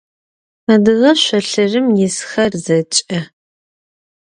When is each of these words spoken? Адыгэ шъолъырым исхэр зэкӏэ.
Адыгэ 0.73 1.11
шъолъырым 1.23 1.87
исхэр 2.05 2.53
зэкӏэ. 2.65 3.19